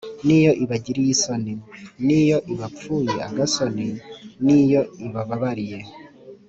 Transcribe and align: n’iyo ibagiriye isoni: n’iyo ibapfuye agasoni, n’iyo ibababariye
n’iyo 0.25 0.51
ibagiriye 0.63 1.11
isoni: 1.15 1.53
n’iyo 2.05 2.37
ibapfuye 2.53 3.13
agasoni, 3.27 3.87
n’iyo 4.45 4.81
ibababariye 5.05 5.79